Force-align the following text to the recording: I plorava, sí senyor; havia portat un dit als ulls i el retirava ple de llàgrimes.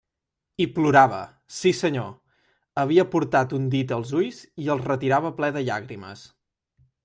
I 0.63 0.65
plorava, 0.77 1.19
sí 1.57 1.73
senyor; 1.81 2.07
havia 2.85 3.05
portat 3.17 3.55
un 3.61 3.69
dit 3.77 3.95
als 4.01 4.15
ulls 4.23 4.41
i 4.65 4.73
el 4.77 4.85
retirava 4.89 5.35
ple 5.41 5.55
de 5.59 5.67
llàgrimes. 5.69 6.29